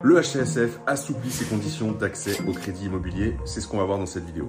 Le 0.00 0.22
HCSF 0.22 0.78
assouplit 0.86 1.28
ses 1.28 1.44
conditions 1.46 1.90
d'accès 1.90 2.40
au 2.46 2.52
crédit 2.52 2.84
immobilier, 2.84 3.36
c'est 3.44 3.60
ce 3.60 3.66
qu'on 3.66 3.78
va 3.78 3.84
voir 3.84 3.98
dans 3.98 4.06
cette 4.06 4.24
vidéo. 4.26 4.48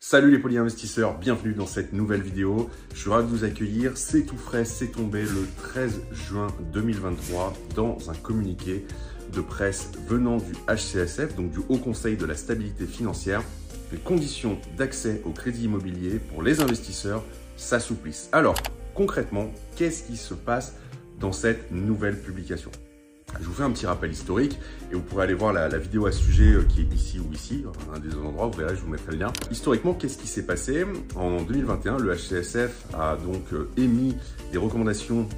Salut 0.00 0.30
les 0.30 0.38
polyinvestisseurs, 0.38 1.18
bienvenue 1.18 1.52
dans 1.52 1.66
cette 1.66 1.92
nouvelle 1.92 2.22
vidéo. 2.22 2.70
Je 2.94 3.00
suis 3.00 3.10
ravi 3.10 3.30
de 3.30 3.36
vous 3.36 3.44
accueillir. 3.44 3.98
C'est 3.98 4.22
tout 4.22 4.38
frais, 4.38 4.64
c'est 4.64 4.86
tombé 4.86 5.20
le 5.24 5.46
13 5.58 6.00
juin 6.10 6.46
2023 6.72 7.52
dans 7.74 7.98
un 8.08 8.14
communiqué 8.14 8.86
de 9.34 9.42
presse 9.42 9.90
venant 10.06 10.38
du 10.38 10.54
HCSF, 10.74 11.36
donc 11.36 11.50
du 11.50 11.58
Haut 11.68 11.76
Conseil 11.76 12.16
de 12.16 12.24
la 12.24 12.34
stabilité 12.34 12.86
financière. 12.86 13.42
Les 13.92 13.98
conditions 13.98 14.58
d'accès 14.78 15.20
au 15.26 15.32
crédit 15.32 15.64
immobilier 15.64 16.18
pour 16.18 16.42
les 16.42 16.62
investisseurs 16.62 17.22
s'assouplissent. 17.58 18.30
Alors, 18.32 18.54
concrètement, 18.94 19.52
qu'est-ce 19.76 20.04
qui 20.04 20.16
se 20.16 20.32
passe 20.32 20.72
dans 21.18 21.32
cette 21.32 21.70
nouvelle 21.70 22.18
publication. 22.20 22.70
Je 23.40 23.44
vous 23.44 23.52
fais 23.52 23.62
un 23.62 23.70
petit 23.70 23.86
rappel 23.86 24.10
historique 24.10 24.58
et 24.90 24.94
vous 24.94 25.02
pourrez 25.02 25.24
aller 25.24 25.34
voir 25.34 25.52
la, 25.52 25.68
vidéo 25.78 26.06
à 26.06 26.12
ce 26.12 26.20
sujet 26.22 26.54
euh, 26.54 26.62
qui 26.62 26.80
est 26.80 26.94
ici 26.94 27.20
ou 27.20 27.30
ici, 27.32 27.64
un 27.94 27.98
des 27.98 28.14
endroits, 28.14 28.46
vous 28.46 28.58
verrez, 28.58 28.74
je 28.74 28.80
vous 28.80 28.88
mettrai 28.88 29.12
le 29.12 29.18
lien. 29.18 29.32
Historiquement, 29.50 29.92
qu'est-ce 29.92 30.16
qui 30.16 30.26
s'est 30.26 30.46
passé? 30.46 30.84
En 31.14 31.42
2021, 31.42 31.98
le 31.98 32.14
HCSF 32.14 32.86
a 32.94 33.16
donc 33.16 33.52
euh, 33.52 33.68
émis 33.76 34.16
des 34.50 34.58
recommandations, 34.58 35.28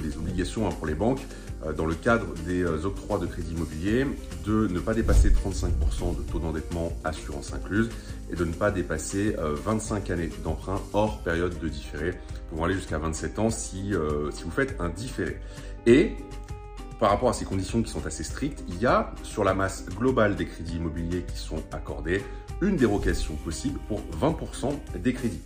des 0.00 0.16
obligations 0.16 0.66
hein, 0.66 0.72
pour 0.76 0.86
les 0.86 0.94
banques, 0.94 1.20
euh, 1.64 1.72
dans 1.72 1.86
le 1.86 1.94
cadre 1.94 2.26
des 2.46 2.64
octrois 2.84 3.18
de 3.18 3.26
crédit 3.26 3.52
immobilier, 3.52 4.06
de 4.44 4.68
ne 4.68 4.78
pas 4.78 4.94
dépasser 4.94 5.30
35% 5.30 6.16
de 6.16 6.22
taux 6.30 6.38
d'endettement 6.38 6.92
assurance 7.04 7.52
incluse 7.52 7.88
et 8.30 8.36
de 8.36 8.44
ne 8.44 8.52
pas 8.52 8.70
dépasser 8.70 9.36
25 9.38 10.10
années 10.10 10.30
d'emprunt 10.42 10.80
hors 10.92 11.20
période 11.22 11.58
de 11.58 11.68
différé 11.68 12.14
pouvant 12.48 12.64
aller 12.64 12.74
jusqu'à 12.74 12.98
27 12.98 13.38
ans 13.38 13.50
si, 13.50 13.94
euh, 13.94 14.30
si 14.30 14.44
vous 14.44 14.50
faites 14.50 14.76
un 14.80 14.88
différé. 14.88 15.38
Et 15.86 16.12
par 16.98 17.10
rapport 17.10 17.28
à 17.28 17.32
ces 17.32 17.44
conditions 17.44 17.82
qui 17.82 17.90
sont 17.90 18.06
assez 18.06 18.24
strictes, 18.24 18.64
il 18.68 18.80
y 18.80 18.86
a 18.86 19.12
sur 19.22 19.44
la 19.44 19.54
masse 19.54 19.86
globale 19.86 20.36
des 20.36 20.46
crédits 20.46 20.76
immobiliers 20.76 21.22
qui 21.22 21.38
sont 21.38 21.62
accordés 21.72 22.22
une 22.62 22.76
dérogation 22.76 23.34
possible 23.36 23.78
pour 23.86 24.00
20% 24.20 24.72
des 25.02 25.12
crédits. 25.12 25.42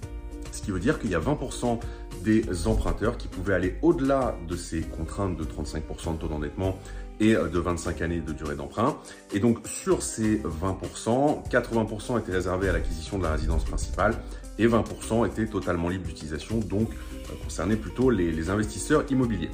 Ce 0.53 0.63
qui 0.63 0.71
veut 0.71 0.81
dire 0.81 0.99
qu'il 0.99 1.11
y 1.11 1.15
a 1.15 1.21
20% 1.21 1.81
des 2.23 2.67
emprunteurs 2.67 3.17
qui 3.17 3.29
pouvaient 3.29 3.55
aller 3.55 3.77
au-delà 3.83 4.37
de 4.49 4.57
ces 4.57 4.83
contraintes 4.83 5.37
de 5.37 5.45
35% 5.45 6.15
de 6.15 6.19
taux 6.19 6.29
d'endettement 6.29 6.79
et 7.21 7.35
de 7.35 7.59
25 7.59 8.01
années 8.01 8.21
de 8.21 8.33
durée 8.33 8.57
d'emprunt. 8.57 8.97
Et 9.33 9.41
donc 9.41 9.67
sur 9.67 10.03
ces 10.03 10.39
20%, 10.39 11.49
80% 11.51 12.19
étaient 12.19 12.33
réservés 12.33 12.71
à 12.71 12.73
l'acquisition 12.73 13.19
de 13.19 13.25
la 13.25 13.33
résidence 13.33 13.65
principale 13.65 14.17
et 14.61 14.69
20% 14.69 15.27
étaient 15.27 15.47
totalement 15.47 15.89
libres 15.89 16.07
d'utilisation, 16.07 16.59
donc 16.59 16.91
euh, 16.91 17.35
concernaient 17.43 17.77
plutôt 17.77 18.11
les, 18.11 18.51
investisseurs 18.51 19.05
immobiliers. 19.11 19.51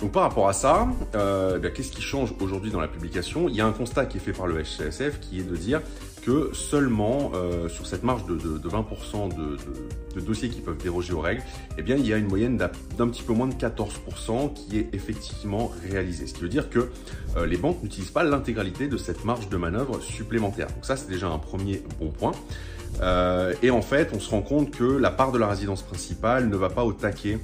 Donc 0.00 0.12
par 0.12 0.22
rapport 0.22 0.48
à 0.48 0.52
ça, 0.52 0.88
euh, 1.16 1.58
ben, 1.58 1.72
qu'est-ce 1.72 1.90
qui 1.90 2.02
change 2.02 2.32
aujourd'hui 2.40 2.70
dans 2.70 2.80
la 2.80 2.86
publication? 2.86 3.48
Il 3.48 3.56
y 3.56 3.60
a 3.60 3.66
un 3.66 3.72
constat 3.72 4.06
qui 4.06 4.18
est 4.18 4.20
fait 4.20 4.32
par 4.32 4.46
le 4.46 4.62
HCSF 4.62 5.18
qui 5.18 5.40
est 5.40 5.42
de 5.42 5.56
dire 5.56 5.80
que 6.22 6.50
seulement 6.52 7.32
euh, 7.34 7.68
sur 7.68 7.86
cette 7.86 8.04
marge 8.04 8.24
de, 8.26 8.36
20% 8.36 9.34
de, 9.34 10.20
dossiers 10.20 10.50
qui 10.50 10.60
peuvent 10.60 10.76
déroger 10.76 11.14
aux 11.14 11.20
règles, 11.20 11.42
eh 11.78 11.82
bien, 11.82 11.96
il 11.96 12.06
y 12.06 12.12
a 12.12 12.16
une 12.16 12.28
moyenne 12.28 12.56
d'un 12.56 13.08
petit 13.08 13.22
peu 13.22 13.32
moins 13.32 13.48
de 13.48 13.54
14% 13.54 14.52
qui 14.52 14.78
est 14.78 14.88
effectivement 14.92 15.72
réalisée. 15.90 16.26
Ce 16.26 16.34
qui 16.34 16.42
veut 16.42 16.48
dire 16.48 16.70
que 16.70 16.90
les 17.46 17.56
banques 17.56 17.82
n'utilisent 17.82 18.10
pas 18.10 18.24
l'intégralité 18.24 18.88
de 18.88 18.96
cette 18.96 19.24
marge 19.24 19.48
de 19.48 19.56
manœuvre 19.56 20.00
supplémentaire. 20.00 20.66
Donc 20.68 20.84
ça, 20.84 20.96
c'est 20.96 21.08
déjà 21.08 21.28
un 21.28 21.38
premier 21.38 21.82
bon 21.98 22.10
point. 22.10 22.32
Euh, 23.00 23.54
et 23.62 23.70
en 23.70 23.82
fait, 23.82 24.10
on 24.12 24.20
se 24.20 24.30
rend 24.30 24.42
compte 24.42 24.70
que 24.70 24.84
la 24.84 25.10
part 25.10 25.32
de 25.32 25.38
la 25.38 25.48
résidence 25.48 25.82
principale 25.82 26.48
ne 26.48 26.56
va 26.56 26.68
pas 26.68 26.84
au 26.84 26.92
taquet 26.92 27.38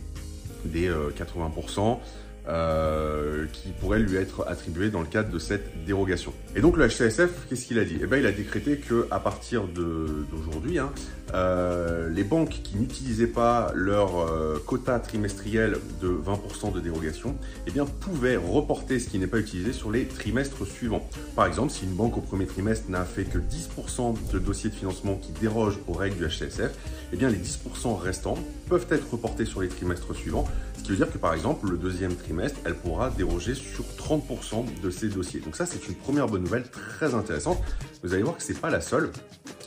des 0.65 0.91
80%. 0.91 1.99
Euh, 2.47 3.47
qui 3.55 3.71
pourrait 3.71 4.01
lui 4.01 4.17
être 4.17 4.47
attribué 4.47 4.91
dans 4.91 5.01
le 5.01 5.07
cadre 5.07 5.31
de 5.31 5.39
cette 5.39 5.87
dérogation. 5.87 6.35
Et 6.55 6.61
donc 6.61 6.77
le 6.77 6.87
HCSF, 6.89 7.31
qu'est-ce 7.49 7.65
qu'il 7.65 7.79
a 7.79 7.87
dit? 7.87 7.97
Eh 8.03 8.07
bien, 8.07 8.19
il 8.19 8.27
a 8.27 8.33
décrété 8.33 8.77
que 8.77 9.07
à 9.11 9.19
partir 9.19 9.63
d'aujourd'hui, 9.67 10.79
hein, 10.79 10.93
euh, 11.35 12.09
les 12.11 12.23
banques 12.23 12.61
qui 12.63 12.77
n'utilisaient 12.77 13.27
pas 13.27 13.73
leur 13.75 14.19
euh, 14.19 14.63
quota 14.65 15.01
trimestriel 15.01 15.79
de 16.01 16.09
20% 16.09 16.73
de 16.73 16.81
dérogation, 16.81 17.37
eh 17.67 17.73
bien, 17.73 17.87
pouvaient 17.87 18.37
reporter 18.37 19.01
ce 19.01 19.09
qui 19.09 19.19
n'est 19.19 19.27
pas 19.27 19.39
utilisé 19.39 19.73
sur 19.73 19.91
les 19.91 20.07
trimestres 20.07 20.67
suivants. 20.67 21.07
Par 21.35 21.47
exemple, 21.47 21.73
si 21.73 21.85
une 21.85 21.95
banque 21.95 22.17
au 22.17 22.21
premier 22.21 22.47
trimestre 22.47 22.89
n'a 22.89 23.05
fait 23.05 23.25
que 23.25 23.39
10% 23.39 24.15
de 24.33 24.39
dossiers 24.39 24.71
de 24.71 24.75
financement 24.77 25.17
qui 25.17 25.33
dérogent 25.33 25.81
aux 25.89 25.93
règles 25.93 26.17
du 26.17 26.25
HCSF, 26.27 26.71
eh 27.13 27.17
bien, 27.17 27.29
les 27.29 27.39
10% 27.39 27.97
restants 27.99 28.39
peuvent 28.69 28.87
être 28.91 29.11
reportés 29.11 29.45
sur 29.45 29.61
les 29.61 29.69
trimestres 29.69 30.15
suivants, 30.15 30.47
ce 30.79 30.83
qui 30.85 30.91
veut 30.91 30.97
dire 30.97 31.11
que 31.11 31.19
par 31.19 31.35
exemple, 31.35 31.71
le 31.71 31.79
deuxième 31.79 32.15
trimestre, 32.15 32.61
elle 32.65 32.75
pourra 32.75 33.11
déroger 33.11 33.55
sur 33.55 33.85
30% 33.99 34.81
de 34.83 34.91
ces 34.91 35.09
dossiers. 35.09 35.41
Donc 35.41 35.57
ça, 35.57 35.67
c'est 35.67 35.89
une 35.89 35.95
première 35.95 36.27
bonne 36.27 36.43
nouvelle 36.43 36.65
très 36.71 37.15
intéressante. 37.15 37.59
Vous 38.03 38.13
allez 38.13 38.23
voir 38.23 38.37
que 38.37 38.43
c'est 38.43 38.61
pas 38.61 38.71
la 38.71 38.81
seule. 38.81 39.11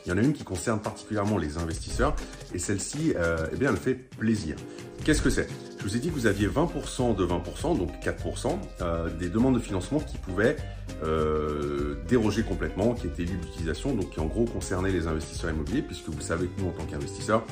Il 0.07 0.11
y 0.11 0.13
en 0.13 0.19
a 0.19 0.21
une 0.21 0.31
qui 0.31 0.45
concerne 0.45 0.79
particulièrement 0.79 1.37
les 1.37 1.57
investisseurs 1.57 2.15
et 2.53 2.59
celle-ci, 2.59 3.11
euh, 3.17 3.45
eh 3.51 3.57
bien, 3.57 3.71
elle 3.71 3.77
fait 3.77 3.93
plaisir. 3.93 4.55
Qu'est-ce 5.03 5.21
que 5.21 5.29
c'est? 5.29 5.49
Je 5.79 5.83
vous 5.83 5.97
ai 5.97 5.99
dit 5.99 6.07
que 6.07 6.13
vous 6.13 6.27
aviez 6.27 6.47
20% 6.47 7.13
de 7.13 7.25
20%, 7.25 7.77
donc 7.77 7.91
4%, 8.01 8.57
euh, 8.79 9.09
des 9.09 9.27
demandes 9.27 9.55
de 9.55 9.59
financement 9.59 9.99
qui 9.99 10.17
pouvaient 10.17 10.55
euh, 11.03 11.95
déroger 12.07 12.43
complètement, 12.43 12.93
qui 12.93 13.07
étaient 13.07 13.23
libres 13.23 13.45
d'utilisation, 13.47 13.95
donc 13.95 14.11
qui 14.11 14.21
en 14.21 14.27
gros 14.27 14.45
concernaient 14.45 14.93
les 14.93 15.07
investisseurs 15.07 15.51
immobiliers, 15.51 15.81
puisque 15.81 16.07
vous 16.07 16.21
savez 16.21 16.47
que 16.47 16.61
nous, 16.61 16.69
en 16.69 16.71
tant 16.71 16.85
qu'investisseurs, 16.85 17.43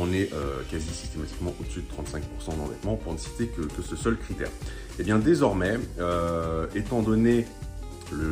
on 0.00 0.12
est 0.12 0.30
quasi 0.68 0.88
systématiquement 0.88 1.54
au-dessus 1.60 1.82
de 1.82 2.48
35% 2.50 2.56
d'endettement, 2.56 2.96
pour 2.96 3.12
ne 3.12 3.18
citer 3.18 3.46
que, 3.46 3.62
ce 3.82 3.94
seul 3.94 4.16
critère. 4.16 4.48
Et 4.48 5.00
eh 5.00 5.02
bien 5.04 5.20
désormais, 5.20 5.78
étant 6.74 7.02
donné 7.02 7.46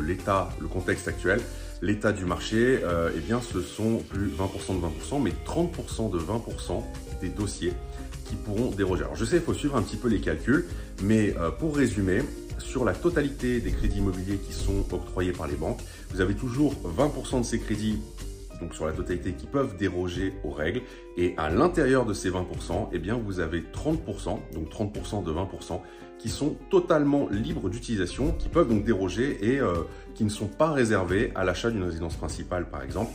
l'état, 0.04 0.50
le, 0.60 0.66
contexte 0.66 1.08
actuel, 1.08 1.40
l'état 1.82 2.12
du 2.12 2.24
marché, 2.24 2.80
euh, 2.82 3.10
eh 3.16 3.20
bien, 3.20 3.40
ce 3.40 3.60
sont 3.60 3.98
plus 4.08 4.28
20% 4.28 4.74
de 4.74 5.16
20%, 5.16 5.22
mais 5.22 5.32
30% 5.44 6.10
de 6.10 6.18
20% 6.18 6.82
des 7.20 7.28
dossiers 7.28 7.72
qui 8.24 8.34
pourront 8.34 8.70
déroger. 8.70 9.04
Alors, 9.04 9.16
je 9.16 9.24
sais, 9.24 9.36
il 9.36 9.42
faut 9.42 9.54
suivre 9.54 9.76
un 9.76 9.82
petit 9.82 9.96
peu 9.96 10.08
les 10.08 10.20
calculs, 10.20 10.66
mais 11.02 11.34
euh, 11.38 11.50
pour 11.50 11.76
résumer, 11.76 12.22
sur 12.58 12.84
la 12.84 12.92
totalité 12.92 13.60
des 13.60 13.70
crédits 13.70 13.98
immobiliers 13.98 14.36
qui 14.36 14.52
sont 14.52 14.84
octroyés 14.92 15.32
par 15.32 15.46
les 15.46 15.54
banques, 15.54 15.80
vous 16.10 16.20
avez 16.20 16.34
toujours 16.34 16.74
20% 16.96 17.40
de 17.40 17.44
ces 17.44 17.58
crédits 17.58 17.98
donc 18.60 18.74
sur 18.74 18.86
la 18.86 18.92
totalité, 18.92 19.32
qui 19.32 19.46
peuvent 19.46 19.76
déroger 19.76 20.34
aux 20.44 20.50
règles. 20.50 20.82
Et 21.16 21.34
à 21.36 21.50
l'intérieur 21.50 22.04
de 22.04 22.12
ces 22.12 22.30
20%, 22.30 22.88
eh 22.92 22.98
bien, 22.98 23.16
vous 23.16 23.40
avez 23.40 23.60
30%, 23.60 24.38
donc 24.54 24.68
30% 24.70 25.24
de 25.24 25.32
20%, 25.32 25.80
qui 26.18 26.28
sont 26.28 26.56
totalement 26.70 27.28
libres 27.30 27.70
d'utilisation, 27.70 28.32
qui 28.32 28.48
peuvent 28.48 28.68
donc 28.68 28.84
déroger 28.84 29.38
et 29.52 29.60
euh, 29.60 29.74
qui 30.14 30.24
ne 30.24 30.30
sont 30.30 30.48
pas 30.48 30.72
réservés 30.72 31.32
à 31.34 31.44
l'achat 31.44 31.70
d'une 31.70 31.84
résidence 31.84 32.16
principale, 32.16 32.68
par 32.68 32.82
exemple, 32.82 33.12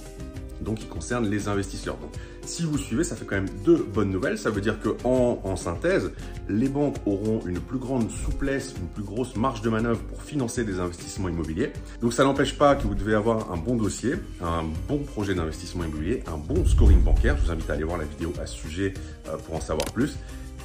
donc 0.62 0.78
qui 0.80 0.86
concerne 0.86 1.30
les 1.30 1.48
investisseurs. 1.48 1.98
Donc, 1.98 2.12
si 2.46 2.64
vous 2.64 2.78
suivez, 2.78 3.04
ça 3.04 3.16
fait 3.16 3.26
quand 3.26 3.36
même 3.36 3.50
deux 3.66 3.78
bonnes 3.78 4.10
nouvelles. 4.10 4.38
Ça 4.38 4.50
veut 4.50 4.62
dire 4.62 4.80
que 4.80 4.90
en, 5.04 5.56
synthèse, 5.56 6.12
les 6.50 6.68
banques 6.68 6.96
auront 7.06 7.42
une 7.46 7.60
plus 7.60 7.78
grande 7.78 8.10
souplesse, 8.10 8.74
une 8.80 8.88
plus 8.88 9.04
grosse 9.04 9.36
marge 9.36 9.62
de 9.62 9.70
manœuvre 9.70 10.00
pour 10.00 10.22
financer 10.22 10.64
des 10.64 10.80
investissements 10.80 11.30
immobiliers. 11.30 11.72
Donc, 12.02 12.14
ça 12.14 12.24
n'empêche 12.24 12.58
pas 12.58 12.76
que 12.76 12.88
vous 12.88 12.96
devez 12.96 13.16
avoir 13.16 13.52
un 13.52 13.58
bon 13.58 13.76
dossier, 13.76 14.16
un 14.42 14.64
bon 14.88 15.00
projet 15.00 15.36
d'investissement 15.36 15.84
immobilier, 15.84 16.24
un 16.28 16.38
bon 16.38 16.66
scoring 16.66 17.02
bancaire. 17.02 17.38
Je 17.38 17.46
vous 17.46 17.52
invite 17.52 17.70
à 17.70 17.74
aller 17.74 17.84
voir 17.84 17.98
la 17.98 18.06
vidéo 18.06 18.34
à 18.42 18.46
ce 18.46 18.56
sujet 18.56 18.94
euh, 19.28 19.38
pour 19.38 19.56
en 19.56 19.62
savoir 19.62 19.86
plus 19.92 20.18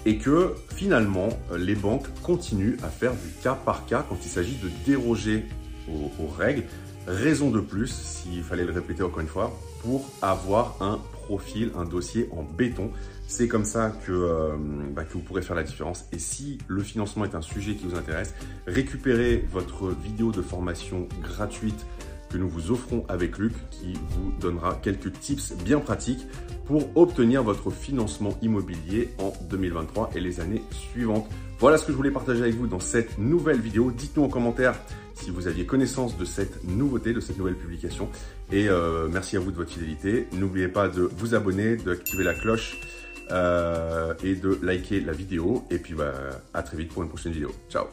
et 0.06 0.18
que 0.18 0.54
finalement 0.74 1.28
les 1.56 1.74
banques 1.74 2.06
continuent 2.22 2.76
à 2.82 2.88
faire 2.88 3.12
du 3.12 3.30
cas 3.42 3.54
par 3.54 3.86
cas 3.86 4.04
quand 4.08 4.18
il 4.24 4.28
s'agit 4.28 4.56
de 4.56 4.70
déroger 4.86 5.44
aux, 5.88 6.26
règles. 6.26 6.64
Raison 7.06 7.50
de 7.50 7.60
plus, 7.60 7.88
s'il 7.88 8.42
fallait 8.42 8.64
le 8.64 8.72
répéter 8.72 9.02
encore 9.02 9.20
une 9.20 9.28
fois, 9.28 9.58
pour 9.80 10.10
avoir 10.20 10.76
un 10.80 11.00
profil, 11.12 11.72
un 11.76 11.84
dossier 11.84 12.28
en 12.32 12.42
béton. 12.42 12.90
C'est 13.26 13.48
comme 13.48 13.64
ça 13.64 13.92
que, 14.06 14.12
euh, 14.12 14.56
bah, 14.94 15.04
que 15.04 15.12
vous 15.12 15.20
pourrez 15.20 15.42
faire 15.42 15.56
la 15.56 15.62
différence. 15.62 16.06
Et 16.12 16.18
si 16.18 16.58
le 16.66 16.82
financement 16.82 17.24
est 17.24 17.34
un 17.34 17.42
sujet 17.42 17.74
qui 17.74 17.86
vous 17.86 17.96
intéresse, 17.96 18.34
récupérez 18.66 19.46
votre 19.50 19.88
vidéo 19.88 20.32
de 20.32 20.42
formation 20.42 21.08
gratuite 21.22 21.86
que 22.30 22.36
nous 22.36 22.48
vous 22.48 22.70
offrons 22.70 23.04
avec 23.08 23.38
Luc 23.38 23.52
qui 23.70 23.94
vous 24.10 24.32
donnera 24.40 24.78
quelques 24.82 25.12
tips 25.12 25.54
bien 25.64 25.80
pratiques 25.80 26.26
pour 26.66 26.96
obtenir 26.96 27.42
votre 27.42 27.70
financement 27.70 28.36
immobilier 28.42 29.10
en 29.18 29.32
2023 29.48 30.10
et 30.14 30.20
les 30.20 30.40
années 30.40 30.62
suivantes. 30.70 31.26
Voilà 31.58 31.78
ce 31.78 31.86
que 31.86 31.92
je 31.92 31.96
voulais 31.96 32.10
partager 32.10 32.42
avec 32.42 32.54
vous 32.54 32.66
dans 32.66 32.80
cette 32.80 33.18
nouvelle 33.18 33.60
vidéo. 33.60 33.90
Dites-nous 33.90 34.24
en 34.24 34.28
commentaire 34.28 34.74
si 35.14 35.30
vous 35.30 35.48
aviez 35.48 35.66
connaissance 35.66 36.16
de 36.16 36.24
cette 36.24 36.64
nouveauté, 36.64 37.12
de 37.12 37.20
cette 37.20 37.38
nouvelle 37.38 37.56
publication. 37.56 38.08
Et 38.52 38.68
euh, 38.68 39.08
merci 39.10 39.36
à 39.36 39.40
vous 39.40 39.50
de 39.50 39.56
votre 39.56 39.72
fidélité. 39.72 40.28
N'oubliez 40.32 40.68
pas 40.68 40.88
de 40.88 41.10
vous 41.16 41.34
abonner, 41.34 41.76
d'activer 41.76 42.22
la 42.22 42.34
cloche 42.34 42.78
euh, 43.32 44.14
et 44.22 44.34
de 44.34 44.58
liker 44.62 45.00
la 45.00 45.12
vidéo. 45.12 45.64
Et 45.70 45.78
puis 45.78 45.94
bah, 45.94 46.12
à 46.54 46.62
très 46.62 46.76
vite 46.76 46.92
pour 46.92 47.02
une 47.02 47.08
prochaine 47.08 47.32
vidéo. 47.32 47.50
Ciao 47.68 47.86